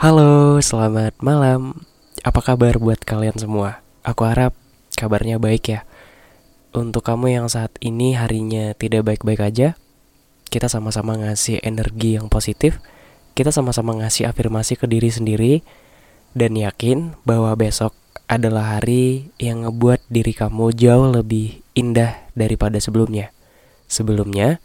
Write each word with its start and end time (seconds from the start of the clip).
Halo, 0.00 0.56
selamat 0.64 1.20
malam. 1.20 1.84
Apa 2.24 2.40
kabar 2.40 2.80
buat 2.80 3.04
kalian 3.04 3.36
semua? 3.36 3.84
Aku 4.00 4.24
harap 4.24 4.56
kabarnya 4.96 5.36
baik 5.36 5.76
ya. 5.76 5.84
Untuk 6.72 7.04
kamu 7.04 7.36
yang 7.36 7.52
saat 7.52 7.68
ini 7.84 8.16
harinya 8.16 8.72
tidak 8.72 9.04
baik-baik 9.04 9.44
aja, 9.44 9.76
kita 10.48 10.72
sama-sama 10.72 11.20
ngasih 11.20 11.60
energi 11.60 12.16
yang 12.16 12.32
positif, 12.32 12.80
kita 13.36 13.52
sama-sama 13.52 13.92
ngasih 14.00 14.24
afirmasi 14.24 14.80
ke 14.80 14.88
diri 14.88 15.12
sendiri, 15.12 15.60
dan 16.32 16.56
yakin 16.56 17.20
bahwa 17.28 17.52
besok 17.60 17.92
adalah 18.24 18.80
hari 18.80 19.28
yang 19.36 19.68
ngebuat 19.68 20.08
diri 20.08 20.32
kamu 20.32 20.80
jauh 20.80 21.12
lebih 21.12 21.60
indah 21.76 22.24
daripada 22.32 22.80
sebelumnya. 22.80 23.36
Sebelumnya, 23.84 24.64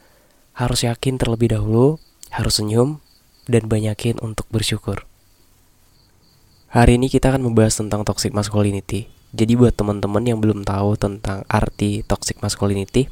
harus 0.55 0.87
yakin 0.87 1.19
terlebih 1.19 1.59
dahulu, 1.59 1.99
harus 2.31 2.55
senyum, 2.55 3.03
dan 3.51 3.67
banyakin 3.67 4.15
untuk 4.23 4.47
bersyukur. 4.47 5.03
Hari 6.75 6.99
ini 6.99 7.07
kita 7.07 7.31
akan 7.31 7.39
membahas 7.39 7.79
tentang 7.79 8.03
toxic 8.03 8.35
masculinity. 8.35 9.07
Jadi 9.31 9.55
buat 9.55 9.79
teman-teman 9.79 10.19
yang 10.27 10.43
belum 10.43 10.67
tahu 10.67 10.99
tentang 10.99 11.47
arti 11.47 12.03
toxic 12.03 12.43
masculinity, 12.43 13.07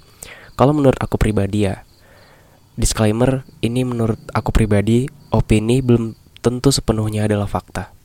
kalau 0.59 0.75
menurut 0.75 0.99
aku 0.99 1.15
pribadi 1.15 1.71
ya, 1.71 1.87
disclaimer, 2.75 3.47
ini 3.63 3.87
menurut 3.87 4.19
aku 4.35 4.51
pribadi, 4.51 5.07
opini 5.31 5.79
belum 5.79 6.11
tentu 6.43 6.75
sepenuhnya 6.75 7.23
adalah 7.23 7.47
fakta. 7.47 7.95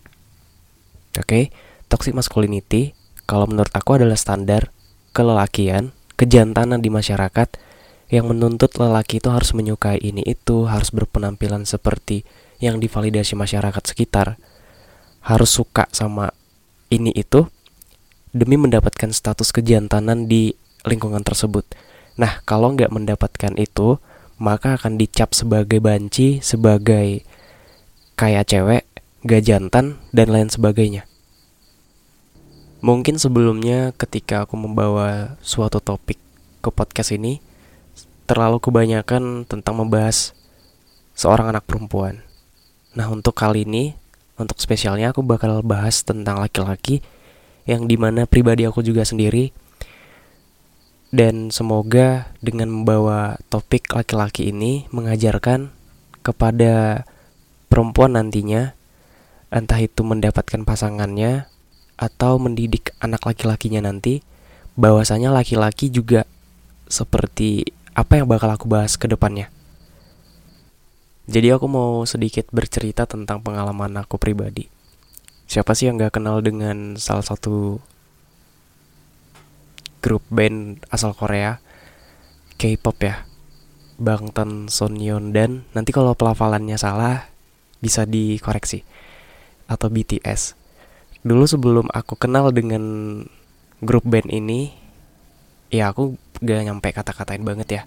Oke, 1.18 1.26
okay? 1.26 1.44
toxic 1.90 2.14
masculinity 2.14 2.94
kalau 3.26 3.50
menurut 3.50 3.74
aku 3.74 3.98
adalah 3.98 4.14
standar 4.14 4.70
kelelakian, 5.10 5.90
kejantanan 6.14 6.78
di 6.78 6.86
masyarakat 6.86 7.58
yang 8.14 8.30
menuntut 8.30 8.78
lelaki 8.78 9.18
itu 9.18 9.34
harus 9.34 9.50
menyukai 9.58 9.98
ini 10.06 10.22
itu, 10.22 10.70
harus 10.70 10.94
berpenampilan 10.94 11.66
seperti 11.66 12.22
yang 12.62 12.78
divalidasi 12.78 13.34
masyarakat 13.34 13.82
sekitar 13.82 14.38
harus 15.24 15.50
suka 15.50 15.86
sama 15.90 16.32
ini 16.88 17.12
itu 17.12 17.46
demi 18.32 18.56
mendapatkan 18.56 19.10
status 19.12 19.52
kejantanan 19.52 20.28
di 20.28 20.54
lingkungan 20.84 21.24
tersebut. 21.24 21.64
Nah, 22.18 22.42
kalau 22.44 22.74
nggak 22.74 22.92
mendapatkan 22.92 23.54
itu, 23.56 23.98
maka 24.38 24.78
akan 24.78 24.98
dicap 24.98 25.34
sebagai 25.34 25.82
banci, 25.82 26.38
sebagai 26.38 27.26
kayak 28.18 28.50
cewek, 28.50 28.84
gak 29.26 29.42
jantan, 29.46 29.98
dan 30.10 30.28
lain 30.30 30.50
sebagainya. 30.50 31.06
Mungkin 32.78 33.18
sebelumnya 33.18 33.90
ketika 33.98 34.46
aku 34.46 34.54
membawa 34.54 35.38
suatu 35.42 35.82
topik 35.82 36.18
ke 36.62 36.70
podcast 36.70 37.10
ini, 37.14 37.42
terlalu 38.30 38.62
kebanyakan 38.62 39.46
tentang 39.46 39.82
membahas 39.82 40.34
seorang 41.18 41.50
anak 41.50 41.66
perempuan. 41.66 42.22
Nah, 42.94 43.10
untuk 43.10 43.34
kali 43.34 43.66
ini 43.66 43.98
untuk 44.38 44.58
spesialnya 44.62 45.10
aku 45.10 45.26
bakal 45.26 45.60
bahas 45.66 46.06
tentang 46.06 46.38
laki-laki 46.38 47.02
yang 47.68 47.84
di 47.84 48.00
mana 48.00 48.24
pribadi 48.24 48.64
aku 48.64 48.80
juga 48.80 49.04
sendiri 49.04 49.52
dan 51.12 51.50
semoga 51.52 52.32
dengan 52.40 52.72
membawa 52.72 53.36
topik 53.52 53.92
laki-laki 53.92 54.54
ini 54.54 54.86
mengajarkan 54.94 55.72
kepada 56.22 57.04
perempuan 57.68 58.16
nantinya 58.16 58.76
entah 59.48 59.80
itu 59.80 60.04
mendapatkan 60.04 60.64
pasangannya 60.64 61.48
atau 61.98 62.38
mendidik 62.38 62.94
anak 63.00 63.24
laki-lakinya 63.24 63.88
nanti 63.88 64.22
bahwasanya 64.78 65.34
laki-laki 65.34 65.90
juga 65.90 66.28
seperti 66.86 67.66
apa 67.92 68.22
yang 68.22 68.30
bakal 68.30 68.54
aku 68.54 68.70
bahas 68.70 68.94
ke 68.94 69.10
depannya. 69.10 69.50
Jadi 71.28 71.52
aku 71.52 71.68
mau 71.68 72.08
sedikit 72.08 72.48
bercerita 72.48 73.04
tentang 73.04 73.44
pengalaman 73.44 74.00
aku 74.00 74.16
pribadi. 74.16 74.64
Siapa 75.44 75.76
sih 75.76 75.84
yang 75.84 76.00
gak 76.00 76.16
kenal 76.16 76.40
dengan 76.40 76.96
salah 76.96 77.20
satu 77.20 77.84
grup 80.00 80.24
band 80.32 80.80
asal 80.88 81.12
Korea, 81.12 81.60
K-pop 82.56 82.96
ya, 83.04 83.28
Bangtan 84.00 84.72
Sonyeon 84.72 85.36
dan 85.36 85.68
nanti 85.76 85.92
kalau 85.92 86.16
pelafalannya 86.16 86.80
salah 86.80 87.28
bisa 87.84 88.08
dikoreksi 88.08 88.88
atau 89.68 89.92
BTS. 89.92 90.56
Dulu 91.28 91.44
sebelum 91.44 91.92
aku 91.92 92.16
kenal 92.16 92.56
dengan 92.56 93.20
grup 93.84 94.08
band 94.08 94.32
ini, 94.32 94.72
ya 95.68 95.92
aku 95.92 96.16
gak 96.40 96.64
nyampe 96.64 96.88
kata-katain 96.88 97.44
banget 97.44 97.68
ya 97.68 97.82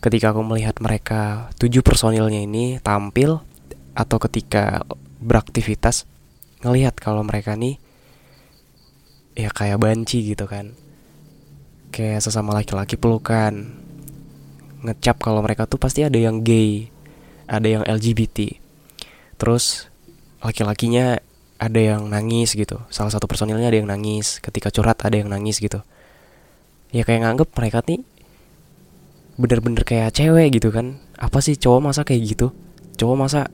ketika 0.00 0.32
aku 0.32 0.40
melihat 0.44 0.76
mereka 0.80 1.52
tujuh 1.60 1.84
personilnya 1.84 2.40
ini 2.40 2.80
tampil 2.80 3.44
atau 3.92 4.16
ketika 4.16 4.84
beraktivitas 5.20 6.08
ngelihat 6.64 6.96
kalau 6.96 7.20
mereka 7.20 7.52
nih 7.56 7.76
ya 9.36 9.52
kayak 9.52 9.80
banci 9.80 10.32
gitu 10.32 10.48
kan. 10.48 10.72
Kayak 11.92 12.24
sesama 12.24 12.56
laki-laki 12.56 12.96
pelukan. 12.96 13.76
Ngecap 14.80 15.20
kalau 15.20 15.44
mereka 15.44 15.68
tuh 15.68 15.76
pasti 15.76 16.00
ada 16.00 16.16
yang 16.16 16.40
gay 16.40 16.88
ada 17.50 17.66
yang 17.66 17.82
LGBT 17.82 18.56
terus 19.34 19.90
laki-lakinya 20.38 21.18
ada 21.60 21.80
yang 21.80 22.08
nangis 22.08 22.56
gitu. 22.56 22.80
Salah 22.88 23.12
satu 23.12 23.28
personilnya 23.28 23.68
ada 23.68 23.76
yang 23.76 23.90
nangis. 23.90 24.40
Ketika 24.40 24.72
curhat 24.72 25.04
ada 25.04 25.16
yang 25.18 25.28
nangis 25.28 25.60
gitu. 25.60 25.84
Ya 26.94 27.04
kayak 27.04 27.26
nganggep 27.26 27.48
mereka 27.52 27.84
nih 27.84 28.00
bener-bener 29.40 29.80
kayak 29.88 30.12
cewek 30.12 30.60
gitu 30.60 30.68
kan. 30.68 31.00
Apa 31.16 31.40
sih 31.40 31.56
cowok 31.56 31.80
masa 31.80 32.04
kayak 32.04 32.36
gitu? 32.36 32.52
Cowok 33.00 33.16
masa 33.16 33.48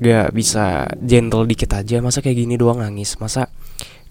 gak 0.00 0.32
bisa 0.32 0.88
gentle 1.04 1.44
dikit 1.44 1.76
aja 1.76 2.00
masa 2.00 2.24
kayak 2.24 2.40
gini 2.40 2.56
doang 2.56 2.80
nangis 2.80 3.20
masa 3.20 3.52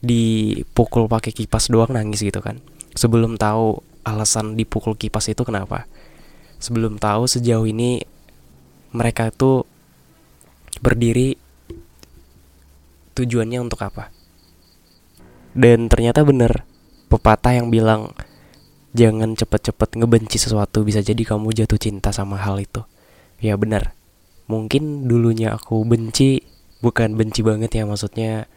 dipukul 0.06 1.10
pakai 1.10 1.34
kipas 1.34 1.74
doang 1.74 1.90
nangis 1.90 2.22
gitu 2.22 2.38
kan. 2.46 2.62
Sebelum 2.94 3.42
tahu 3.42 3.82
alasan 4.06 4.54
dipukul 4.54 4.94
kipas 4.94 5.34
itu 5.34 5.42
kenapa. 5.42 5.90
Sebelum 6.62 7.02
tahu 7.02 7.26
sejauh 7.26 7.66
ini 7.66 8.06
mereka 8.94 9.34
itu 9.34 9.66
berdiri 10.80 11.36
tujuannya 13.18 13.60
untuk 13.60 13.82
apa. 13.82 14.14
Dan 15.58 15.90
ternyata 15.90 16.22
bener 16.22 16.64
pepatah 17.10 17.58
yang 17.58 17.74
bilang 17.74 18.14
jangan 18.94 19.38
cepet-cepet 19.38 20.02
ngebenci 20.02 20.42
sesuatu 20.42 20.82
bisa 20.82 21.04
jadi 21.06 21.22
kamu 21.22 21.54
jatuh 21.54 21.78
cinta 21.78 22.10
sama 22.10 22.42
hal 22.42 22.58
itu. 22.62 22.82
Ya 23.40 23.56
benar. 23.56 23.94
Mungkin 24.50 25.06
dulunya 25.06 25.54
aku 25.54 25.86
benci 25.86 26.42
bukan 26.82 27.14
benci 27.14 27.46
banget 27.46 27.76
ya 27.76 27.84
maksudnya 27.86 28.50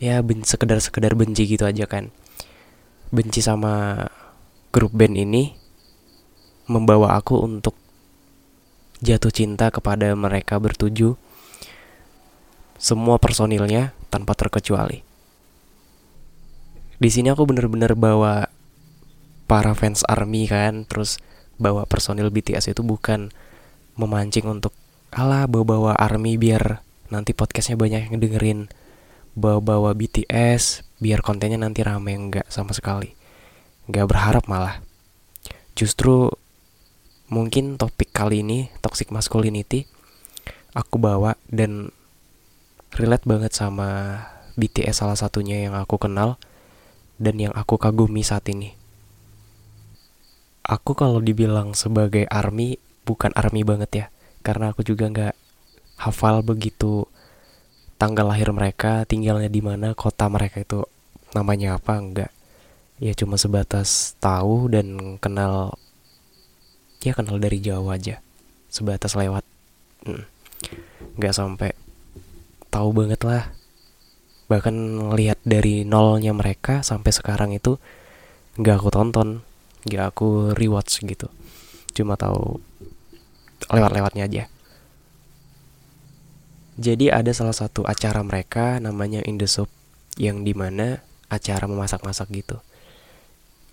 ya 0.00 0.20
ben 0.24 0.42
sekedar 0.42 0.82
sekedar 0.82 1.14
benci 1.14 1.46
gitu 1.46 1.62
aja 1.62 1.86
kan. 1.86 2.10
Benci 3.14 3.38
sama 3.38 4.06
grup 4.74 4.90
band 4.90 5.14
ini 5.14 5.54
membawa 6.66 7.14
aku 7.14 7.46
untuk 7.46 7.78
jatuh 8.98 9.30
cinta 9.30 9.70
kepada 9.70 10.10
mereka 10.18 10.58
bertuju 10.58 11.14
semua 12.76 13.16
personilnya 13.22 13.94
tanpa 14.10 14.34
terkecuali. 14.34 15.06
Di 16.96 17.08
sini 17.12 17.28
aku 17.28 17.44
bener-bener 17.44 17.92
bawa 17.92 18.48
para 19.46 19.72
fans 19.78 20.02
ARMY 20.06 20.50
kan 20.50 20.84
terus 20.84 21.22
bawa 21.56 21.88
personil 21.88 22.28
BTS 22.28 22.74
itu 22.74 22.82
bukan 22.84 23.32
memancing 23.96 24.44
untuk 24.44 24.76
ala 25.14 25.48
bawa-bawa 25.48 25.96
ARMY 25.96 26.36
biar 26.36 26.84
nanti 27.08 27.32
podcastnya 27.32 27.78
banyak 27.78 28.12
yang 28.12 28.18
dengerin. 28.20 28.60
Bawa-bawa 29.36 29.92
BTS 29.92 30.84
biar 30.96 31.20
kontennya 31.20 31.60
nanti 31.60 31.84
rame 31.84 32.16
enggak 32.16 32.48
sama 32.48 32.72
sekali. 32.72 33.12
Nggak 33.84 34.06
berharap 34.08 34.44
malah. 34.48 34.80
Justru 35.76 36.32
mungkin 37.28 37.76
topik 37.76 38.14
kali 38.16 38.40
ini 38.40 38.72
toxic 38.80 39.10
masculinity 39.10 39.84
aku 40.76 41.00
bawa 41.00 41.34
dan 41.50 41.90
relate 42.94 43.26
banget 43.26 43.50
sama 43.50 44.20
BTS 44.54 45.02
salah 45.02 45.18
satunya 45.18 45.66
yang 45.66 45.74
aku 45.74 45.98
kenal 45.98 46.38
dan 47.18 47.40
yang 47.40 47.50
aku 47.56 47.82
kagumi 47.82 48.22
saat 48.22 48.46
ini 48.46 48.75
aku 50.66 50.98
kalau 50.98 51.22
dibilang 51.22 51.72
sebagai 51.78 52.26
army 52.26 52.82
bukan 53.06 53.30
army 53.38 53.62
banget 53.62 53.90
ya 53.94 54.06
karena 54.42 54.74
aku 54.74 54.82
juga 54.82 55.06
nggak 55.06 55.34
hafal 56.02 56.42
begitu 56.42 57.06
tanggal 57.96 58.28
lahir 58.28 58.52
mereka, 58.52 59.08
tinggalnya 59.08 59.48
di 59.48 59.64
mana, 59.64 59.96
kota 59.96 60.28
mereka 60.28 60.60
itu 60.60 60.84
namanya 61.32 61.80
apa 61.80 61.96
enggak. 61.96 62.32
Ya 62.96 63.12
cuma 63.12 63.36
sebatas 63.36 64.16
tahu 64.20 64.72
dan 64.72 65.20
kenal 65.20 65.76
ya 67.04 67.12
kenal 67.12 67.36
dari 67.40 67.60
jauh 67.60 67.88
aja. 67.92 68.20
Sebatas 68.72 69.16
lewat. 69.16 69.44
Hmm. 70.04 70.24
Nggak 71.16 71.34
sampai 71.36 71.72
tahu 72.72 72.92
banget 72.92 73.20
lah. 73.24 73.52
Bahkan 74.46 74.76
lihat 75.16 75.42
dari 75.42 75.82
nolnya 75.82 76.32
mereka 76.32 76.80
sampai 76.80 77.10
sekarang 77.12 77.52
itu 77.52 77.80
nggak 78.56 78.76
aku 78.80 78.88
tonton, 78.92 79.44
nggak 79.86 80.04
aku 80.12 80.52
rewatch 80.52 81.06
gitu. 81.06 81.30
Cuma 81.94 82.18
tahu 82.18 82.60
lewat-lewatnya 83.70 84.26
aja. 84.28 84.44
Jadi 86.76 87.08
ada 87.08 87.32
salah 87.32 87.56
satu 87.56 87.88
acara 87.88 88.20
mereka 88.20 88.76
namanya 88.76 89.24
In 89.24 89.40
The 89.40 89.48
Soup 89.48 89.72
yang 90.20 90.44
di 90.44 90.52
mana 90.52 91.00
acara 91.32 91.64
memasak-masak 91.64 92.28
gitu. 92.36 92.60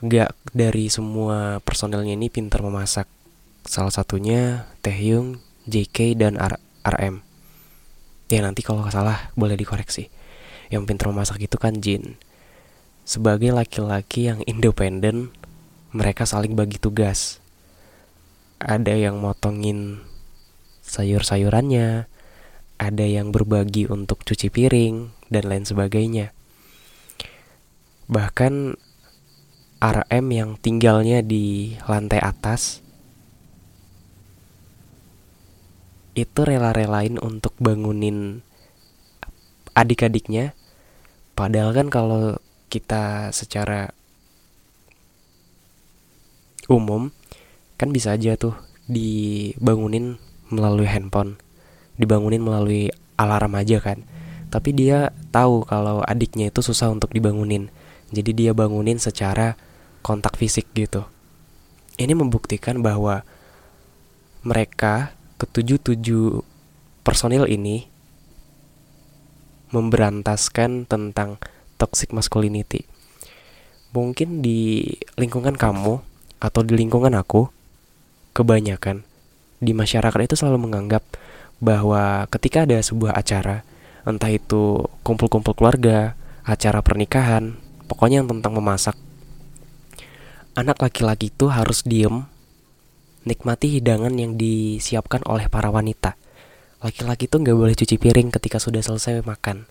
Gak 0.04 0.36
dari 0.56 0.88
semua 0.88 1.60
personelnya 1.64 2.16
ini 2.16 2.32
pintar 2.32 2.64
memasak. 2.64 3.08
Salah 3.68 3.92
satunya 3.92 4.68
Taehyung, 4.84 5.40
JK, 5.68 6.16
dan 6.20 6.36
R 6.40 6.60
RM. 6.84 7.24
Ya 8.32 8.40
nanti 8.44 8.64
kalau 8.64 8.84
salah 8.88 9.32
boleh 9.36 9.56
dikoreksi. 9.60 10.08
Yang 10.72 10.84
pintar 10.88 11.12
memasak 11.12 11.44
itu 11.44 11.56
kan 11.60 11.80
Jin. 11.80 12.16
Sebagai 13.04 13.52
laki-laki 13.52 14.32
yang 14.32 14.40
independen, 14.48 15.32
mereka 15.94 16.26
saling 16.26 16.58
bagi 16.58 16.82
tugas. 16.82 17.38
Ada 18.58 18.98
yang 18.98 19.22
motongin 19.22 20.02
sayur-sayurannya, 20.82 22.10
ada 22.82 23.06
yang 23.06 23.30
berbagi 23.30 23.86
untuk 23.86 24.26
cuci 24.26 24.50
piring, 24.50 25.14
dan 25.30 25.50
lain 25.50 25.66
sebagainya. 25.66 26.34
Bahkan 28.10 28.78
RM 29.84 30.26
yang 30.32 30.50
tinggalnya 30.58 31.22
di 31.22 31.76
lantai 31.90 32.22
atas 32.22 32.80
itu 36.14 36.40
rela-relain 36.46 37.18
untuk 37.18 37.58
bangunin 37.58 38.46
adik-adiknya. 39.74 40.54
Padahal 41.34 41.74
kan 41.74 41.88
kalau 41.90 42.38
kita 42.70 43.34
secara 43.34 43.94
umum 46.70 47.12
kan 47.80 47.90
bisa 47.92 48.16
aja 48.16 48.36
tuh 48.40 48.56
dibangunin 48.88 50.20
melalui 50.52 50.88
handphone 50.88 51.40
dibangunin 51.98 52.42
melalui 52.42 52.90
alarm 53.18 53.54
aja 53.58 53.78
kan. 53.82 54.06
Tapi 54.50 54.70
dia 54.74 55.10
tahu 55.34 55.66
kalau 55.66 56.06
adiknya 56.06 56.54
itu 56.54 56.62
susah 56.62 56.94
untuk 56.94 57.10
dibangunin. 57.10 57.74
Jadi 58.14 58.32
dia 58.38 58.52
bangunin 58.54 59.02
secara 59.02 59.58
kontak 60.06 60.38
fisik 60.38 60.70
gitu. 60.78 61.06
Ini 61.98 62.14
membuktikan 62.14 62.82
bahwa 62.86 63.26
mereka 64.46 65.18
ketujuh 65.42 65.82
tujuh 65.82 66.46
personil 67.02 67.50
ini 67.50 67.90
memberantaskan 69.74 70.86
tentang 70.86 71.42
toxic 71.82 72.14
masculinity. 72.14 72.86
Mungkin 73.94 74.46
di 74.46 74.86
lingkungan 75.18 75.58
kamu 75.58 76.02
atau 76.44 76.60
di 76.60 76.76
lingkungan 76.76 77.16
aku, 77.16 77.48
kebanyakan 78.36 79.08
di 79.64 79.72
masyarakat 79.72 80.20
itu 80.28 80.36
selalu 80.36 80.68
menganggap 80.68 81.08
bahwa 81.64 82.28
ketika 82.28 82.68
ada 82.68 82.84
sebuah 82.84 83.16
acara, 83.16 83.64
entah 84.04 84.28
itu 84.28 84.84
kumpul-kumpul 85.08 85.56
keluarga, 85.56 86.20
acara 86.44 86.84
pernikahan, 86.84 87.56
pokoknya 87.88 88.20
yang 88.20 88.28
tentang 88.28 88.60
memasak, 88.60 89.00
anak 90.60 90.84
laki-laki 90.84 91.32
itu 91.32 91.48
harus 91.48 91.88
diem, 91.88 92.28
nikmati 93.24 93.80
hidangan 93.80 94.12
yang 94.20 94.36
disiapkan 94.36 95.24
oleh 95.24 95.48
para 95.48 95.72
wanita. 95.72 96.20
Laki-laki 96.84 97.32
itu 97.32 97.40
nggak 97.40 97.56
boleh 97.56 97.76
cuci 97.80 97.96
piring 97.96 98.28
ketika 98.28 98.60
sudah 98.60 98.84
selesai 98.84 99.24
makan. 99.24 99.64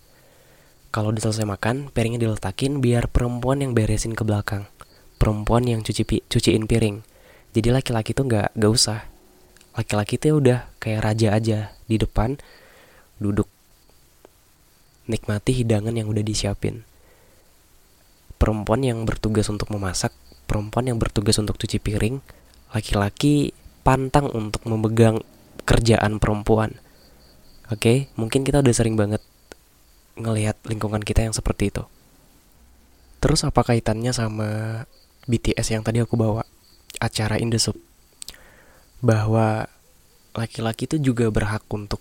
Kalau 0.89 1.13
udah 1.13 1.29
selesai 1.29 1.45
makan, 1.45 1.93
piringnya 1.93 2.25
diletakin 2.25 2.81
biar 2.81 3.13
perempuan 3.13 3.61
yang 3.61 3.77
beresin 3.77 4.17
ke 4.17 4.25
belakang. 4.25 4.65
Perempuan 5.23 5.63
yang 5.71 5.87
cuci 5.87 6.03
pi 6.03 6.19
cuciin 6.27 6.67
piring. 6.67 7.07
Jadi 7.55 7.71
laki-laki 7.71 8.11
itu 8.11 8.27
nggak 8.27 8.59
nggak 8.59 8.73
usah. 8.75 9.07
Laki-laki 9.79 10.19
itu 10.19 10.35
udah 10.35 10.67
kayak 10.83 11.07
raja 11.07 11.39
aja. 11.39 11.59
Di 11.87 11.95
depan 11.95 12.43
duduk. 13.23 13.47
Nikmati 15.07 15.63
hidangan 15.63 15.95
yang 15.95 16.11
udah 16.11 16.27
disiapin. 16.27 16.83
Perempuan 18.35 18.83
yang 18.83 19.07
bertugas 19.07 19.47
untuk 19.47 19.71
memasak 19.71 20.11
perempuan 20.51 20.85
yang 20.91 20.99
bertugas 21.01 21.41
untuk 21.41 21.57
cuci 21.57 21.81
piring 21.81 22.21
laki-laki 22.77 23.57
pantang 23.81 24.29
untuk 24.37 24.61
memegang 24.69 25.25
kerjaan 25.65 26.21
perempuan. 26.21 26.77
Oke 27.73 27.79
okay? 27.79 27.99
mungkin 28.21 28.45
kita 28.45 28.61
udah 28.61 28.75
sering 28.77 29.01
banget 29.01 29.25
ngelihat 30.21 30.61
lingkungan 30.69 31.01
kita 31.01 31.25
yang 31.25 31.33
seperti 31.33 31.73
itu. 31.73 31.89
Terus 33.23 33.49
apa 33.49 33.65
kaitannya 33.65 34.13
sama 34.13 34.83
BTS 35.27 35.79
yang 35.79 35.83
tadi 35.87 36.03
aku 36.03 36.19
bawa 36.19 36.43
acara 36.99 37.39
In 37.39 37.51
The 37.55 37.59
Soup 37.63 37.79
bahwa 39.03 39.67
laki-laki 40.33 40.87
itu 40.87 40.97
juga 41.13 41.29
berhak 41.29 41.67
untuk 41.71 41.99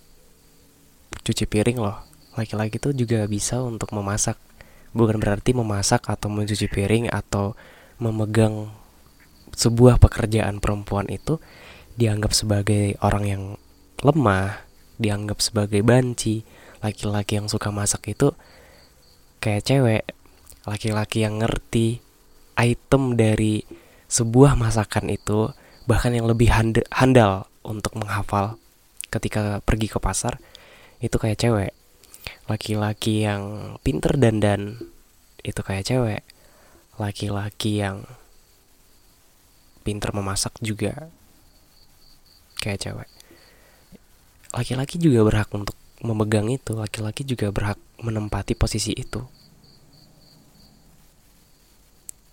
cuci 1.25 1.45
piring 1.45 1.81
loh. 1.81 1.97
Laki-laki 2.37 2.79
itu 2.79 2.95
juga 2.95 3.27
bisa 3.27 3.59
untuk 3.61 3.91
memasak. 3.91 4.39
Bukan 4.93 5.19
berarti 5.19 5.51
memasak 5.51 6.07
atau 6.07 6.29
mencuci 6.31 6.69
piring 6.69 7.11
atau 7.11 7.57
memegang 8.01 8.71
sebuah 9.51 9.99
pekerjaan 9.99 10.63
perempuan 10.63 11.11
itu 11.11 11.37
dianggap 11.99 12.31
sebagai 12.31 12.95
orang 13.03 13.25
yang 13.27 13.43
lemah, 14.01 14.63
dianggap 14.97 15.43
sebagai 15.43 15.83
banci. 15.83 16.47
Laki-laki 16.81 17.37
yang 17.37 17.45
suka 17.51 17.69
masak 17.69 18.09
itu 18.09 18.33
kayak 19.37 19.65
cewek, 19.65 20.03
laki-laki 20.65 21.25
yang 21.25 21.41
ngerti 21.41 22.01
item 22.61 23.17
dari 23.17 23.65
sebuah 24.05 24.53
masakan 24.53 25.09
itu 25.09 25.49
bahkan 25.89 26.13
yang 26.13 26.29
lebih 26.29 26.53
hand 26.53 26.77
handal 26.93 27.49
untuk 27.65 27.97
menghafal 27.97 28.61
ketika 29.09 29.59
pergi 29.65 29.89
ke 29.89 29.97
pasar 29.97 30.37
itu 31.01 31.17
kayak 31.17 31.41
cewek. 31.41 31.73
Laki-laki 32.45 33.25
yang 33.25 33.75
pinter 33.81 34.13
dan 34.15 34.37
dan 34.37 34.61
itu 35.41 35.57
kayak 35.65 35.89
cewek. 35.89 36.21
Laki-laki 37.01 37.81
yang 37.81 38.05
pinter 39.81 40.13
memasak 40.13 40.53
juga 40.61 41.09
kayak 42.61 42.79
cewek. 42.85 43.09
Laki-laki 44.53 45.01
juga 45.01 45.25
berhak 45.25 45.49
untuk 45.57 45.73
memegang 46.05 46.49
itu 46.49 46.77
laki-laki 46.77 47.25
juga 47.25 47.49
berhak 47.49 47.77
menempati 48.01 48.57
posisi 48.57 48.93
itu 48.97 49.21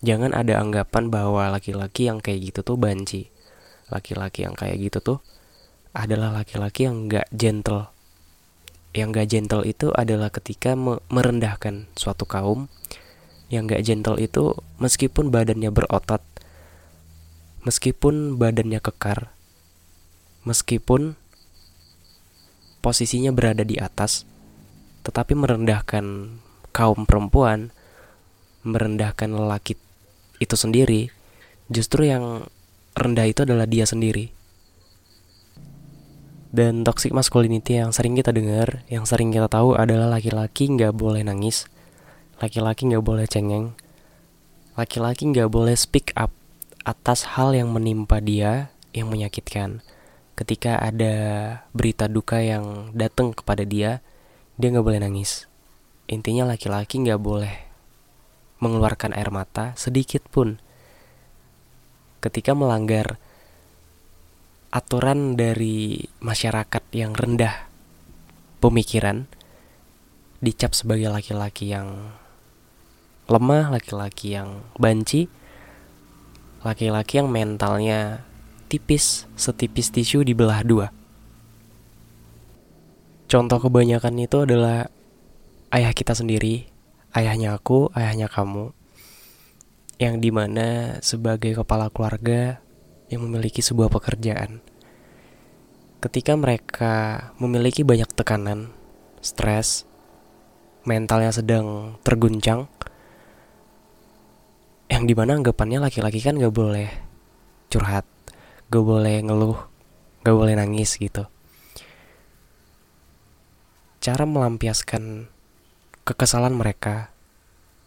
jangan 0.05 0.35
ada 0.35 0.61
anggapan 0.63 1.11
bahwa 1.11 1.51
laki-laki 1.53 2.07
yang 2.11 2.19
kayak 2.23 2.53
gitu 2.53 2.61
tuh 2.63 2.77
banci. 2.77 3.31
Laki-laki 3.89 4.45
yang 4.45 4.55
kayak 4.55 4.77
gitu 4.79 4.99
tuh 5.01 5.19
adalah 5.97 6.31
laki-laki 6.31 6.87
yang 6.87 7.09
gak 7.09 7.27
gentle. 7.33 7.91
Yang 8.93 9.09
gak 9.15 9.29
gentle 9.29 9.65
itu 9.65 9.89
adalah 9.95 10.29
ketika 10.29 10.77
merendahkan 11.09 11.89
suatu 11.97 12.29
kaum. 12.29 12.69
Yang 13.49 13.65
gak 13.75 13.83
gentle 13.89 14.19
itu 14.21 14.55
meskipun 14.77 15.33
badannya 15.33 15.73
berotot 15.73 16.21
meskipun 17.69 18.39
badannya 18.39 18.79
kekar 18.79 19.29
meskipun 20.47 21.21
posisinya 22.81 23.35
berada 23.35 23.67
di 23.67 23.77
atas 23.77 24.25
tetapi 25.03 25.35
merendahkan 25.35 26.39
kaum 26.71 27.05
perempuan 27.05 27.75
merendahkan 28.63 29.29
lelaki 29.35 29.77
itu 30.39 30.55
sendiri 30.55 31.11
justru 31.69 32.09
yang 32.09 32.49
rendah 32.97 33.29
itu 33.29 33.45
adalah 33.45 33.69
dia 33.69 33.85
sendiri. 33.85 34.35
Dan 36.49 36.81
toxic 36.81 37.13
masculinity 37.13 37.77
yang 37.77 37.93
sering 37.93 38.17
kita 38.17 38.33
dengar, 38.33 38.81
yang 38.89 39.05
sering 39.05 39.29
kita 39.29 39.53
tahu 39.53 39.77
adalah 39.77 40.09
laki-laki 40.09 40.73
nggak 40.73 40.97
boleh 40.97 41.21
nangis, 41.21 41.69
laki-laki 42.41 42.89
nggak 42.89 43.05
boleh 43.05 43.29
cengeng, 43.29 43.77
laki-laki 44.73 45.29
nggak 45.29 45.53
boleh 45.53 45.77
speak 45.77 46.17
up 46.17 46.33
atas 46.89 47.37
hal 47.37 47.53
yang 47.53 47.69
menimpa 47.69 48.25
dia 48.25 48.73
yang 48.97 49.13
menyakitkan. 49.13 49.85
Ketika 50.41 50.81
ada 50.81 51.15
berita 51.77 52.09
duka 52.09 52.41
yang 52.41 52.97
datang 52.97 53.37
kepada 53.37 53.69
dia, 53.69 54.01
dia 54.57 54.73
nggak 54.73 54.87
boleh 54.89 55.05
nangis. 55.05 55.45
Intinya 56.09 56.49
laki-laki 56.49 57.05
nggak 57.05 57.21
boleh 57.21 57.68
mengeluarkan 58.59 59.15
air 59.15 59.31
mata 59.31 59.75
sedikit 59.79 60.27
pun 60.27 60.59
ketika 62.19 62.55
melanggar 62.55 63.19
aturan 64.69 65.39
dari 65.39 66.05
masyarakat 66.21 66.85
yang 66.93 67.17
rendah 67.17 67.71
pemikiran 68.59 69.31
dicap 70.39 70.75
sebagai 70.75 71.11
laki-laki 71.11 71.73
yang 71.73 72.15
lemah, 73.29 73.73
laki-laki 73.73 74.35
yang 74.35 74.65
banci, 74.77 75.27
laki-laki 76.63 77.23
yang 77.23 77.29
mentalnya 77.29 78.25
tipis, 78.69 79.25
setipis 79.35 79.89
tisu 79.93 80.25
dibelah 80.25 80.61
dua. 80.65 80.93
Contoh 83.29 83.61
kebanyakan 83.61 84.15
itu 84.25 84.49
adalah 84.49 84.89
ayah 85.69 85.93
kita 85.93 86.17
sendiri, 86.17 86.65
ayahnya 87.17 87.57
aku, 87.57 87.93
ayahnya 87.97 88.29
kamu, 88.29 88.73
yang 90.01 90.21
di 90.21 90.31
mana 90.33 90.99
sebagai 91.01 91.57
kepala 91.57 91.89
keluarga 91.89 92.61
yang 93.09 93.25
memiliki 93.25 93.65
sebuah 93.65 93.89
pekerjaan. 93.89 94.61
Ketika 95.99 96.39
mereka 96.39 96.95
memiliki 97.43 97.83
banyak 97.83 98.11
tekanan, 98.15 98.71
stres, 99.19 99.89
mentalnya 100.87 101.35
sedang 101.35 101.99
terguncang, 102.07 102.71
yang 104.89 105.05
di 105.05 105.13
mana 105.13 105.37
anggapannya 105.37 105.85
laki-laki 105.85 106.23
kan 106.23 106.39
gak 106.39 106.55
boleh 106.55 106.89
curhat, 107.69 108.07
gak 108.71 108.85
boleh 108.85 109.21
ngeluh, 109.25 109.59
gak 110.23 110.37
boleh 110.37 110.55
nangis 110.55 110.97
gitu 110.97 111.27
cara 113.99 114.25
melampiaskan 114.25 115.27
kekesalan 116.09 116.57
mereka 116.57 117.13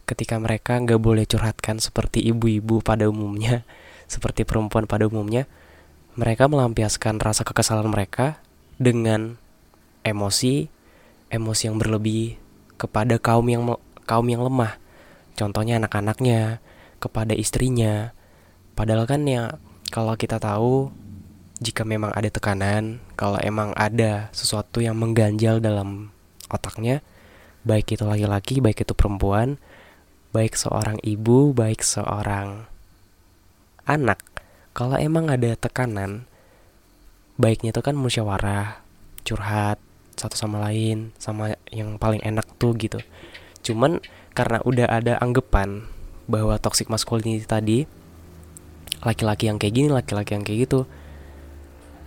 ketika 0.05 0.35
mereka 0.37 0.75
nggak 0.75 0.99
boleh 0.99 1.23
curhatkan 1.23 1.79
seperti 1.79 2.19
ibu-ibu 2.27 2.83
pada 2.83 3.07
umumnya, 3.07 3.63
seperti 4.13 4.43
perempuan 4.43 4.85
pada 4.85 5.07
umumnya, 5.07 5.47
mereka 6.19 6.51
melampiaskan 6.51 7.17
rasa 7.17 7.47
kekesalan 7.47 7.87
mereka 7.87 8.43
dengan 8.75 9.39
emosi, 10.03 10.67
emosi 11.31 11.63
yang 11.71 11.79
berlebih 11.79 12.35
kepada 12.75 13.15
kaum 13.23 13.47
yang 13.47 13.63
kaum 14.03 14.27
yang 14.27 14.43
lemah. 14.43 14.75
Contohnya 15.31 15.79
anak-anaknya, 15.79 16.59
kepada 17.01 17.33
istrinya. 17.33 18.13
Padahal 18.77 19.09
kan 19.09 19.25
ya 19.25 19.57
kalau 19.89 20.13
kita 20.13 20.37
tahu 20.37 20.93
jika 21.63 21.81
memang 21.87 22.13
ada 22.13 22.29
tekanan, 22.29 23.01
kalau 23.17 23.41
emang 23.41 23.73
ada 23.73 24.29
sesuatu 24.35 24.83
yang 24.83 24.97
mengganjal 24.97 25.63
dalam 25.63 26.13
otaknya, 26.51 26.99
baik 27.67 27.97
itu 27.97 28.03
laki-laki, 28.05 28.59
baik 28.63 28.83
itu 28.85 28.93
perempuan, 28.97 29.61
baik 30.31 30.57
seorang 30.57 30.97
ibu, 31.05 31.51
baik 31.51 31.83
seorang 31.85 32.65
anak, 33.85 34.23
kalau 34.71 34.95
emang 34.95 35.27
ada 35.27 35.51
tekanan, 35.59 36.23
baiknya 37.35 37.75
itu 37.75 37.81
kan 37.83 37.97
musyawarah, 37.97 38.79
curhat 39.27 39.77
satu 40.15 40.37
sama 40.37 40.61
lain, 40.63 41.11
sama 41.17 41.57
yang 41.73 41.97
paling 41.97 42.21
enak 42.21 42.45
tuh 42.55 42.77
gitu. 42.77 43.01
Cuman 43.65 43.99
karena 44.31 44.63
udah 44.63 44.87
ada 44.87 45.17
anggapan 45.19 45.83
bahwa 46.29 46.55
toxic 46.61 46.87
masculinity 46.87 47.43
tadi 47.43 47.79
laki-laki 49.01 49.49
yang 49.49 49.57
kayak 49.57 49.73
gini, 49.75 49.89
laki-laki 49.89 50.37
yang 50.37 50.45
kayak 50.45 50.69
gitu, 50.69 50.85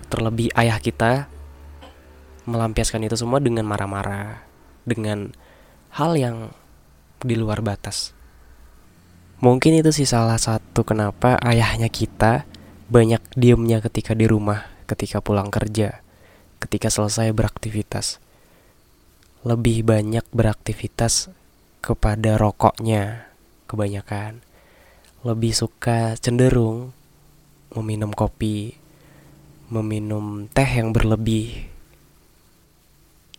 terlebih 0.08 0.49
ayah 0.54 0.78
kita 0.78 1.26
melampiaskan 2.46 3.04
itu 3.04 3.18
semua 3.18 3.42
dengan 3.42 3.66
marah-marah, 3.66 4.40
dengan 4.87 5.34
hal 5.94 6.18
yang 6.18 6.50
di 7.22 7.38
luar 7.38 7.62
batas. 7.62 8.10
Mungkin 9.38 9.78
itu 9.78 9.94
sih 9.94 10.08
salah 10.08 10.38
satu 10.38 10.82
kenapa 10.82 11.38
ayahnya 11.38 11.86
kita 11.86 12.42
banyak 12.90 13.22
diemnya 13.38 13.78
ketika 13.78 14.12
di 14.18 14.26
rumah, 14.26 14.66
ketika 14.90 15.22
pulang 15.22 15.54
kerja, 15.54 16.02
ketika 16.58 16.90
selesai 16.90 17.30
beraktivitas. 17.30 18.18
Lebih 19.46 19.84
banyak 19.84 20.24
beraktivitas 20.34 21.30
kepada 21.84 22.40
rokoknya 22.40 23.28
kebanyakan. 23.70 24.40
Lebih 25.24 25.52
suka 25.52 26.16
cenderung 26.18 26.96
meminum 27.76 28.10
kopi, 28.10 28.76
meminum 29.68 30.48
teh 30.48 30.68
yang 30.68 30.90
berlebih, 30.96 31.73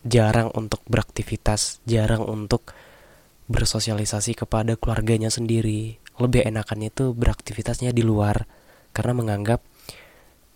jarang 0.05 0.53
untuk 0.53 0.85
beraktivitas, 0.85 1.81
jarang 1.89 2.21
untuk 2.21 2.71
bersosialisasi 3.49 4.37
kepada 4.37 4.77
keluarganya 4.77 5.33
sendiri. 5.33 5.97
Lebih 6.21 6.47
enakan 6.47 6.87
itu 6.87 7.11
beraktivitasnya 7.11 7.91
di 7.91 8.05
luar 8.05 8.47
karena 8.95 9.11
menganggap 9.17 9.59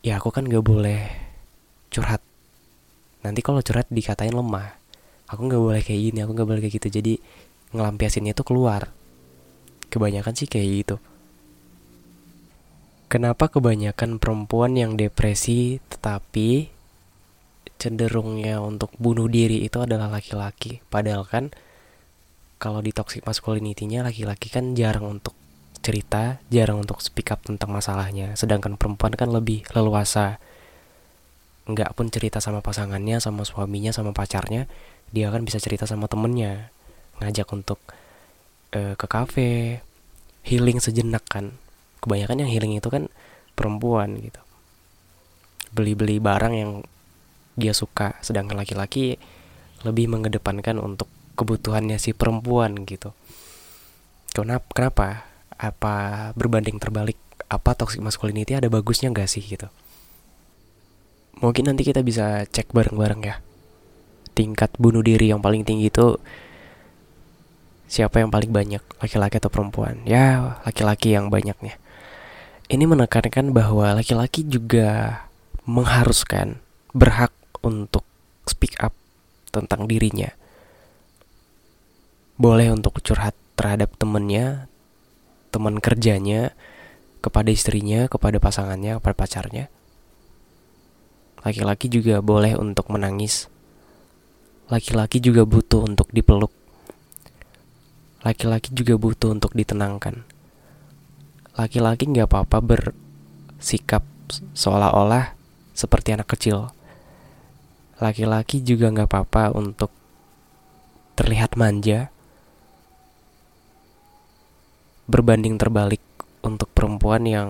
ya 0.05 0.21
aku 0.21 0.31
kan 0.31 0.47
gak 0.47 0.63
boleh 0.63 1.01
curhat. 1.91 2.23
Nanti 3.25 3.43
kalau 3.43 3.59
curhat 3.59 3.89
dikatain 3.91 4.31
lemah. 4.31 4.79
Aku 5.29 5.45
gak 5.45 5.61
boleh 5.61 5.81
kayak 5.83 6.01
gini, 6.13 6.19
aku 6.23 6.31
gak 6.37 6.47
boleh 6.47 6.61
kayak 6.63 6.75
gitu. 6.79 6.87
Jadi 6.89 7.13
ngelampiasinnya 7.75 8.31
itu 8.31 8.45
keluar. 8.47 8.89
Kebanyakan 9.89 10.33
sih 10.37 10.47
kayak 10.47 10.67
gitu. 10.85 10.95
Kenapa 13.09 13.49
kebanyakan 13.49 14.21
perempuan 14.21 14.77
yang 14.77 14.93
depresi 14.93 15.81
tetapi 15.89 16.69
cenderungnya 17.79 18.59
untuk 18.59 18.91
bunuh 18.99 19.31
diri 19.31 19.63
itu 19.63 19.79
adalah 19.79 20.11
laki-laki? 20.11 20.83
Padahal 20.87 21.23
kan 21.25 21.51
kalau 22.59 22.83
di 22.83 22.91
toxic 22.91 23.23
masculinity-nya 23.23 24.03
laki-laki 24.03 24.51
kan 24.51 24.75
jarang 24.75 25.19
untuk 25.19 25.35
cerita, 25.79 26.43
jarang 26.51 26.83
untuk 26.83 26.99
speak 26.99 27.31
up 27.31 27.39
tentang 27.43 27.71
masalahnya. 27.71 28.35
Sedangkan 28.35 28.75
perempuan 28.75 29.15
kan 29.15 29.31
lebih 29.31 29.63
leluasa. 29.71 30.37
Nggak 31.69 31.95
pun 31.95 32.09
cerita 32.11 32.41
sama 32.41 32.59
pasangannya, 32.59 33.21
sama 33.21 33.45
suaminya, 33.45 33.93
sama 33.93 34.11
pacarnya, 34.11 34.65
dia 35.13 35.29
kan 35.29 35.45
bisa 35.45 35.61
cerita 35.61 35.85
sama 35.87 36.09
temennya. 36.09 36.73
Ngajak 37.21 37.47
untuk 37.53 37.79
uh, 38.75 38.97
ke 38.97 39.05
kafe, 39.05 39.83
healing 40.43 40.81
sejenak 40.81 41.23
kan 41.27 41.55
kebanyakan 41.99 42.47
yang 42.47 42.49
healing 42.51 42.73
itu 42.79 42.87
kan 42.87 43.11
perempuan 43.53 44.17
gitu 44.23 44.39
beli-beli 45.75 46.17
barang 46.17 46.53
yang 46.55 46.71
dia 47.59 47.75
suka 47.75 48.15
sedangkan 48.23 48.55
laki-laki 48.55 49.19
lebih 49.83 50.07
mengedepankan 50.11 50.79
untuk 50.79 51.11
kebutuhannya 51.39 51.95
si 51.99 52.11
perempuan 52.11 52.83
gitu. 52.83 53.15
Kenapa 54.35 54.67
kenapa? 54.75 55.07
Apa 55.59 55.95
berbanding 56.35 56.79
terbalik? 56.79 57.19
Apa 57.51 57.75
toxic 57.75 57.99
masculinity 57.99 58.55
ada 58.55 58.71
bagusnya 58.71 59.11
gak 59.11 59.27
sih 59.27 59.43
gitu? 59.43 59.67
Mungkin 61.39 61.71
nanti 61.71 61.87
kita 61.87 62.03
bisa 62.03 62.43
cek 62.43 62.75
bareng-bareng 62.75 63.21
ya. 63.23 63.35
Tingkat 64.35 64.75
bunuh 64.75 65.03
diri 65.03 65.31
yang 65.31 65.39
paling 65.39 65.63
tinggi 65.63 65.87
itu 65.87 66.19
siapa 67.89 68.21
yang 68.21 68.29
paling 68.29 68.51
banyak 68.51 68.83
laki-laki 68.99 69.39
atau 69.39 69.51
perempuan? 69.51 70.03
Ya 70.03 70.59
laki-laki 70.67 71.15
yang 71.15 71.31
banyaknya. 71.31 71.79
Ini 72.69 72.85
menekankan 72.85 73.49
bahwa 73.49 73.97
laki-laki 73.97 74.45
juga 74.45 75.25
mengharuskan 75.65 76.61
berhak 76.93 77.33
untuk 77.65 78.05
speak 78.45 78.79
up 78.81 78.95
tentang 79.49 79.85
dirinya. 79.85 80.31
Boleh 82.39 82.71
untuk 82.71 83.03
curhat 83.03 83.35
terhadap 83.59 83.95
temennya, 83.99 84.71
teman 85.51 85.83
kerjanya, 85.83 86.55
kepada 87.19 87.51
istrinya, 87.51 88.07
kepada 88.07 88.39
pasangannya, 88.39 88.97
kepada 89.03 89.15
pacarnya. 89.15 89.65
Laki-laki 91.43 91.91
juga 91.91 92.23
boleh 92.23 92.55
untuk 92.55 92.87
menangis. 92.91 93.51
Laki-laki 94.71 95.19
juga 95.19 95.43
butuh 95.43 95.83
untuk 95.83 96.07
dipeluk. 96.15 96.51
Laki-laki 98.23 98.71
juga 98.71 98.95
butuh 98.95 99.35
untuk 99.35 99.51
ditenangkan 99.55 100.39
laki-laki 101.59 102.07
nggak 102.07 102.31
apa-apa 102.31 102.63
bersikap 102.63 104.07
seolah-olah 104.55 105.35
seperti 105.75 106.15
anak 106.15 106.31
kecil. 106.31 106.71
Laki-laki 107.99 108.63
juga 108.63 108.87
nggak 108.91 109.11
apa-apa 109.11 109.55
untuk 109.59 109.91
terlihat 111.19 111.59
manja. 111.59 112.07
Berbanding 115.11 115.59
terbalik 115.59 115.99
untuk 116.39 116.71
perempuan 116.71 117.27
yang 117.27 117.49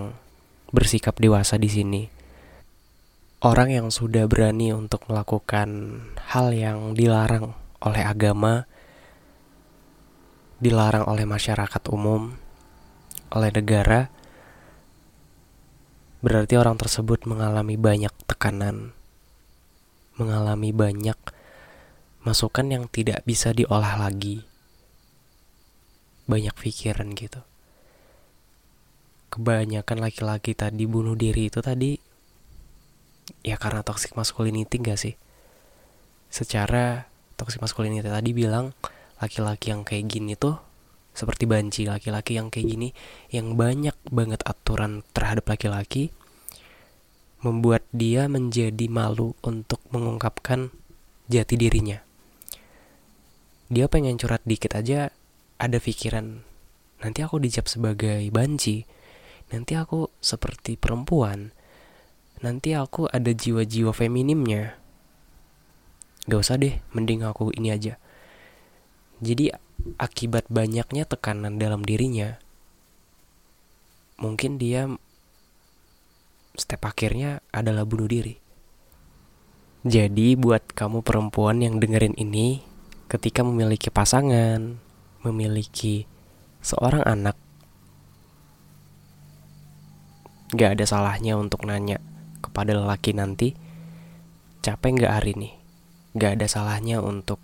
bersikap 0.74 1.18
dewasa 1.22 1.54
di 1.54 1.70
sini. 1.70 2.02
Orang 3.40 3.72
yang 3.72 3.88
sudah 3.88 4.28
berani 4.28 4.74
untuk 4.74 5.06
melakukan 5.08 6.02
hal 6.34 6.52
yang 6.52 6.92
dilarang 6.92 7.56
oleh 7.80 8.02
agama, 8.04 8.68
dilarang 10.60 11.08
oleh 11.08 11.24
masyarakat 11.24 11.82
umum, 11.88 12.36
oleh 13.32 13.50
negara, 13.54 14.12
berarti 16.20 16.54
orang 16.60 16.76
tersebut 16.76 17.24
mengalami 17.24 17.80
banyak 17.80 18.12
tekanan, 18.28 18.92
mengalami 20.20 20.76
banyak 20.76 21.16
masukan 22.20 22.68
yang 22.68 22.84
tidak 22.92 23.24
bisa 23.24 23.56
diolah 23.56 23.96
lagi. 23.96 24.44
Banyak 26.28 26.52
pikiran 26.52 27.08
gitu. 27.16 27.40
Kebanyakan 29.32 30.04
laki-laki 30.04 30.52
tadi 30.52 30.84
bunuh 30.84 31.16
diri 31.16 31.48
itu 31.48 31.64
tadi 31.64 32.10
Ya 33.46 33.56
karena 33.56 33.80
toxic 33.86 34.12
masculinity 34.18 34.76
gak 34.82 34.98
sih? 35.00 35.14
Secara 36.28 37.08
toxic 37.38 37.62
masculinity 37.62 38.10
tadi 38.10 38.30
bilang 38.36 38.76
laki-laki 39.22 39.72
yang 39.72 39.82
kayak 39.86 40.10
gini 40.10 40.36
tuh 40.36 40.60
seperti 41.10 41.44
banci 41.44 41.84
laki-laki 41.90 42.38
yang 42.38 42.48
kayak 42.54 42.70
gini 42.70 42.88
yang 43.34 43.58
banyak 43.58 43.96
banget 44.08 44.40
aturan 44.46 45.02
terhadap 45.10 45.44
laki-laki 45.50 46.14
membuat 47.40 47.84
dia 47.92 48.28
menjadi 48.28 48.86
malu 48.88 49.36
untuk 49.40 49.80
mengungkapkan 49.92 50.72
jati 51.26 51.56
dirinya. 51.56 52.00
Dia 53.70 53.86
pengen 53.86 54.18
curhat 54.18 54.44
dikit 54.44 54.74
aja 54.76 55.14
ada 55.60 55.78
pikiran 55.78 56.50
nanti 57.00 57.24
aku 57.24 57.40
dicap 57.40 57.66
sebagai 57.66 58.20
banci, 58.28 58.84
nanti 59.50 59.72
aku 59.76 60.08
seperti 60.20 60.76
perempuan, 60.76 61.52
nanti 62.44 62.76
aku 62.76 63.08
ada 63.08 63.32
jiwa-jiwa 63.32 63.92
feminimnya. 63.96 64.76
Gak 66.28 66.40
usah 66.40 66.60
deh, 66.60 66.76
mending 66.92 67.24
aku 67.24 67.50
ini 67.56 67.72
aja. 67.72 67.96
Jadi 69.20 69.52
akibat 69.96 70.48
banyaknya 70.52 71.08
tekanan 71.08 71.56
dalam 71.56 71.80
dirinya, 71.84 72.36
mungkin 74.20 74.60
dia 74.60 74.88
step 76.54 76.82
akhirnya 76.86 77.44
adalah 77.54 77.86
bunuh 77.86 78.10
diri. 78.10 78.36
Jadi 79.80 80.36
buat 80.36 80.76
kamu 80.76 81.00
perempuan 81.00 81.64
yang 81.64 81.80
dengerin 81.80 82.12
ini, 82.20 82.60
ketika 83.08 83.40
memiliki 83.40 83.88
pasangan, 83.88 84.76
memiliki 85.24 86.04
seorang 86.60 87.00
anak, 87.08 87.36
gak 90.52 90.76
ada 90.76 90.84
salahnya 90.84 91.40
untuk 91.40 91.64
nanya 91.64 91.96
kepada 92.44 92.76
lelaki 92.76 93.16
nanti, 93.16 93.56
capek 94.60 95.08
gak 95.08 95.14
hari 95.16 95.32
ini? 95.32 95.50
Gak 96.12 96.36
ada 96.36 96.46
salahnya 96.50 97.00
untuk 97.00 97.40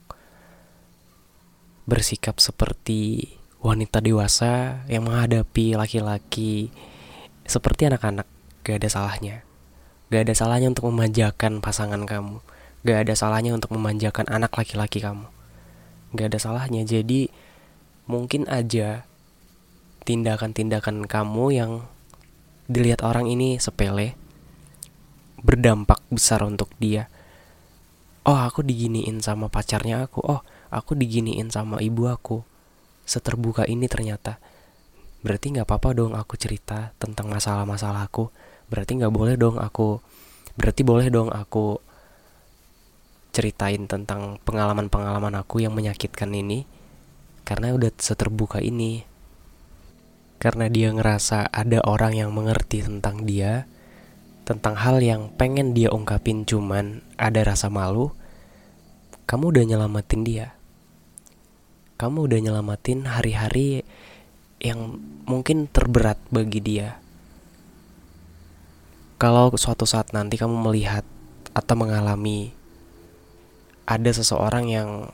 bersikap 1.88 2.36
seperti 2.36 3.32
wanita 3.64 4.04
dewasa 4.04 4.84
yang 4.92 5.08
menghadapi 5.08 5.72
laki-laki 5.72 6.68
seperti 7.48 7.88
anak-anak 7.88 8.35
Gak 8.66 8.82
ada 8.82 8.90
salahnya. 8.90 9.46
Gak 10.10 10.26
ada 10.26 10.34
salahnya 10.34 10.74
untuk 10.74 10.90
memanjakan 10.90 11.62
pasangan 11.62 12.02
kamu. 12.02 12.42
Gak 12.82 13.06
ada 13.06 13.14
salahnya 13.14 13.54
untuk 13.54 13.70
memanjakan 13.78 14.26
anak 14.26 14.58
laki-laki 14.58 14.98
kamu. 14.98 15.30
Gak 16.18 16.34
ada 16.34 16.38
salahnya. 16.42 16.82
Jadi 16.82 17.30
mungkin 18.10 18.50
aja 18.50 19.06
tindakan-tindakan 20.02 21.06
kamu 21.06 21.44
yang 21.54 21.86
dilihat 22.66 23.06
orang 23.06 23.30
ini 23.30 23.62
sepele 23.62 24.18
berdampak 25.46 26.02
besar 26.10 26.42
untuk 26.42 26.74
dia. 26.82 27.06
Oh, 28.26 28.34
aku 28.34 28.66
diginiin 28.66 29.22
sama 29.22 29.46
pacarnya 29.46 30.10
aku. 30.10 30.26
Oh, 30.26 30.42
aku 30.74 30.98
diginiin 30.98 31.54
sama 31.54 31.78
ibu 31.78 32.10
aku. 32.10 32.42
Seterbuka 33.06 33.62
ini 33.70 33.86
ternyata. 33.86 34.42
Berarti 35.22 35.54
nggak 35.54 35.70
apa-apa 35.70 35.94
dong 35.94 36.18
aku 36.18 36.34
cerita 36.34 36.90
tentang 36.98 37.30
masalah-masalah 37.30 38.10
aku 38.10 38.26
berarti 38.66 38.98
nggak 38.98 39.14
boleh 39.14 39.34
dong 39.38 39.56
aku 39.62 40.02
berarti 40.56 40.82
boleh 40.82 41.06
dong 41.12 41.30
aku 41.30 41.78
ceritain 43.36 43.84
tentang 43.84 44.40
pengalaman-pengalaman 44.48 45.36
aku 45.36 45.60
yang 45.60 45.76
menyakitkan 45.76 46.32
ini 46.32 46.64
karena 47.44 47.76
udah 47.76 47.92
seterbuka 48.00 48.64
ini. 48.64 49.04
Karena 50.40 50.72
dia 50.72 50.88
ngerasa 50.88 51.52
ada 51.52 51.84
orang 51.84 52.16
yang 52.16 52.32
mengerti 52.32 52.80
tentang 52.80 53.28
dia 53.28 53.68
tentang 54.48 54.78
hal 54.78 55.02
yang 55.02 55.34
pengen 55.36 55.74
dia 55.74 55.90
ungkapin 55.90 56.46
cuman 56.46 57.02
ada 57.18 57.42
rasa 57.42 57.66
malu 57.66 58.14
kamu 59.28 59.52
udah 59.52 59.64
nyelamatin 59.68 60.22
dia. 60.24 60.46
Kamu 62.00 62.30
udah 62.30 62.38
nyelamatin 62.40 63.08
hari-hari 63.10 63.84
yang 64.60 64.96
mungkin 65.28 65.68
terberat 65.68 66.16
bagi 66.32 66.60
dia 66.64 67.04
kalau 69.16 69.48
suatu 69.56 69.88
saat 69.88 70.12
nanti 70.12 70.36
kamu 70.36 70.60
melihat 70.60 71.04
atau 71.56 71.72
mengalami 71.72 72.52
ada 73.88 74.10
seseorang 74.12 74.68
yang 74.68 75.08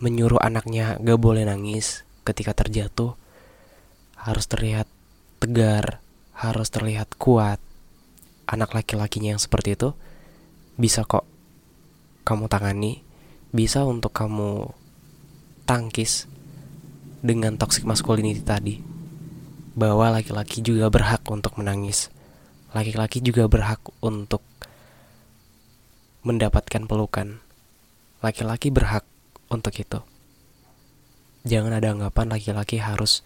menyuruh 0.00 0.40
anaknya 0.40 0.96
gak 1.02 1.20
boleh 1.20 1.44
nangis 1.44 2.08
ketika 2.24 2.56
terjatuh, 2.56 3.12
harus 4.16 4.48
terlihat 4.48 4.88
tegar, 5.42 6.00
harus 6.32 6.72
terlihat 6.72 7.12
kuat. 7.20 7.60
Anak 8.48 8.72
laki-lakinya 8.72 9.36
yang 9.36 9.42
seperti 9.42 9.76
itu 9.76 9.92
bisa 10.80 11.04
kok 11.04 11.26
kamu 12.24 12.48
tangani, 12.48 13.04
bisa 13.52 13.84
untuk 13.84 14.16
kamu 14.16 14.72
tangkis 15.68 16.30
dengan 17.20 17.60
toxic 17.60 17.84
masculinity 17.84 18.40
tadi. 18.40 18.80
Bahwa 19.74 20.06
laki-laki 20.14 20.62
juga 20.62 20.86
berhak 20.86 21.26
untuk 21.26 21.58
menangis 21.58 22.13
laki-laki 22.74 23.22
juga 23.22 23.46
berhak 23.46 23.78
untuk 24.02 24.42
mendapatkan 26.26 26.90
pelukan. 26.90 27.38
Laki-laki 28.18 28.74
berhak 28.74 29.06
untuk 29.46 29.78
itu. 29.78 30.02
Jangan 31.46 31.78
ada 31.78 31.94
anggapan 31.94 32.34
laki-laki 32.34 32.82
harus 32.82 33.22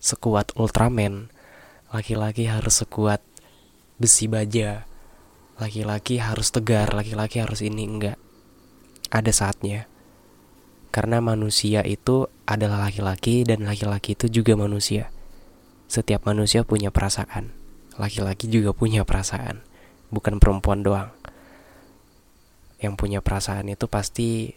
sekuat 0.00 0.56
Ultraman, 0.56 1.28
laki-laki 1.92 2.48
harus 2.48 2.80
sekuat 2.80 3.20
besi 4.00 4.30
baja, 4.30 4.88
laki-laki 5.60 6.16
harus 6.16 6.48
tegar, 6.48 6.96
laki-laki 6.96 7.44
harus 7.44 7.60
ini 7.60 7.84
enggak. 7.84 8.16
Ada 9.12 9.34
saatnya. 9.34 9.90
Karena 10.88 11.20
manusia 11.20 11.84
itu 11.84 12.32
adalah 12.48 12.88
laki-laki 12.88 13.44
dan 13.44 13.68
laki-laki 13.68 14.16
itu 14.16 14.40
juga 14.40 14.56
manusia. 14.56 15.12
Setiap 15.90 16.24
manusia 16.24 16.64
punya 16.64 16.88
perasaan 16.88 17.57
laki-laki 17.98 18.46
juga 18.46 18.70
punya 18.70 19.02
perasaan, 19.02 19.60
bukan 20.14 20.38
perempuan 20.38 20.86
doang. 20.86 21.10
Yang 22.78 22.94
punya 22.94 23.18
perasaan 23.18 23.66
itu 23.66 23.90
pasti 23.90 24.54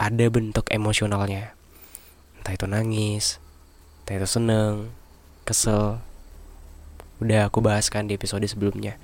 ada 0.00 0.24
bentuk 0.32 0.64
emosionalnya. 0.72 1.52
Entah 2.40 2.56
itu 2.56 2.64
nangis, 2.64 3.36
entah 4.02 4.16
itu 4.16 4.26
seneng, 4.26 4.88
kesel. 5.44 6.00
Udah 7.20 7.46
aku 7.46 7.60
bahaskan 7.60 8.08
di 8.08 8.16
episode 8.16 8.42
sebelumnya. 8.48 8.96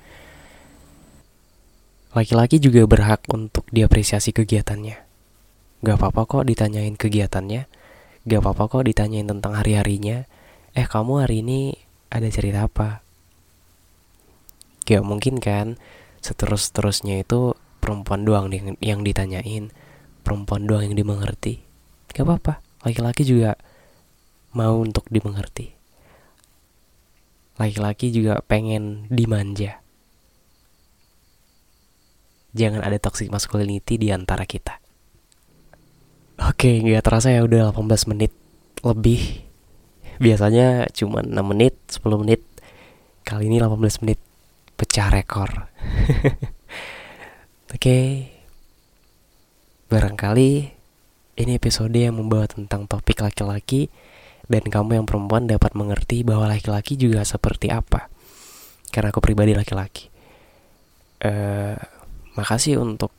Laki-laki 2.09 2.57
juga 2.57 2.83
berhak 2.89 3.21
untuk 3.29 3.69
diapresiasi 3.69 4.33
kegiatannya. 4.33 4.97
Gak 5.85 5.95
apa-apa 5.95 6.25
kok 6.25 6.43
ditanyain 6.49 6.97
kegiatannya. 6.97 7.69
Gak 8.25 8.39
apa-apa 8.41 8.65
kok 8.67 8.83
ditanyain 8.89 9.29
tentang 9.29 9.53
hari-harinya. 9.55 10.25
Eh 10.73 10.89
kamu 10.89 11.23
hari 11.23 11.45
ini 11.45 11.77
ada 12.09 12.25
cerita 12.27 12.65
apa? 12.65 13.08
Gak 14.89 15.05
mungkin 15.05 15.37
kan 15.37 15.77
seterus-terusnya 16.25 17.21
itu 17.21 17.53
perempuan 17.77 18.25
doang 18.25 18.49
yang, 18.49 18.73
yang 18.81 19.05
ditanyain 19.05 19.69
perempuan 20.25 20.65
doang 20.65 20.89
yang 20.89 20.97
dimengerti. 20.97 21.61
Gak 22.09 22.25
apa-apa 22.25 22.65
laki-laki 22.81 23.21
juga 23.27 23.53
mau 24.57 24.81
untuk 24.81 25.05
dimengerti. 25.13 25.77
Laki-laki 27.59 28.09
juga 28.09 28.39
pengen 28.41 29.05
dimanja. 29.11 29.83
Jangan 32.55 32.81
ada 32.81 32.97
toxic 32.97 33.29
masculinity 33.29 33.99
di 34.01 34.09
antara 34.09 34.47
kita. 34.47 34.81
Oke 36.39 36.79
nggak 36.81 37.03
terasa 37.03 37.35
ya 37.35 37.43
udah 37.43 37.75
18 37.75 38.09
menit 38.15 38.31
lebih. 38.81 39.43
Biasanya 40.23 40.87
cuma 40.95 41.19
6 41.21 41.35
menit 41.45 41.75
10 41.91 42.21
menit. 42.23 42.41
Kali 43.27 43.51
ini 43.51 43.59
18 43.61 44.01
menit 44.01 44.19
pecah 44.79 45.11
rekor. 45.11 45.51
Oke, 47.69 47.75
okay. 47.75 48.07
barangkali 49.91 50.51
ini 51.39 51.51
episode 51.51 51.91
yang 51.91 52.15
membawa 52.15 52.47
tentang 52.47 52.87
topik 52.87 53.19
laki-laki 53.19 53.91
dan 54.47 54.63
kamu 54.65 55.03
yang 55.03 55.05
perempuan 55.05 55.45
dapat 55.45 55.75
mengerti 55.75 56.23
bahwa 56.23 56.47
laki-laki 56.47 56.95
juga 56.95 57.27
seperti 57.27 57.67
apa. 57.69 58.07
Karena 58.89 59.11
aku 59.11 59.19
pribadi 59.19 59.53
laki-laki. 59.53 60.09
Uh, 61.19 61.75
makasih 62.39 62.79
untuk 62.79 63.11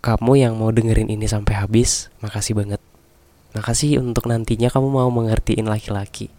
kamu 0.00 0.38
yang 0.40 0.54
mau 0.56 0.70
dengerin 0.72 1.10
ini 1.10 1.26
sampai 1.26 1.58
habis. 1.58 2.08
Makasih 2.24 2.56
banget. 2.56 2.80
Makasih 3.52 4.00
untuk 4.00 4.24
nantinya 4.30 4.72
kamu 4.72 4.88
mau 4.88 5.10
mengertiin 5.12 5.68
laki-laki. 5.68 6.32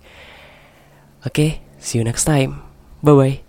Oke, 1.21 1.29
okay, 1.29 1.51
see 1.77 1.99
you 2.01 2.07
next 2.07 2.25
time. 2.25 2.68
Bye 3.03 3.13
bye. 3.15 3.48